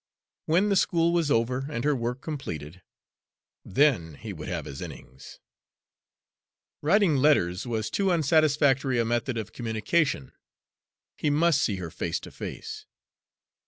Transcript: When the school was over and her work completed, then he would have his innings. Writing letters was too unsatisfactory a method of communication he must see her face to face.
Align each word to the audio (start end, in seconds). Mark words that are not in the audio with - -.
When 0.47 0.69
the 0.69 0.75
school 0.75 1.13
was 1.13 1.29
over 1.29 1.67
and 1.69 1.83
her 1.83 1.95
work 1.95 2.21
completed, 2.21 2.81
then 3.63 4.15
he 4.15 4.33
would 4.33 4.47
have 4.47 4.65
his 4.65 4.81
innings. 4.81 5.39
Writing 6.81 7.17
letters 7.17 7.67
was 7.67 7.91
too 7.91 8.09
unsatisfactory 8.11 8.97
a 8.97 9.05
method 9.05 9.37
of 9.37 9.53
communication 9.53 10.31
he 11.19 11.29
must 11.29 11.61
see 11.61 11.75
her 11.75 11.91
face 11.91 12.19
to 12.21 12.31
face. 12.31 12.87